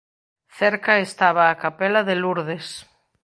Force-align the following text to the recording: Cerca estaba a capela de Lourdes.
Cerca 0.59 0.93
estaba 1.07 1.43
a 1.47 1.57
capela 1.63 2.01
de 2.07 2.15
Lourdes. 2.21 2.67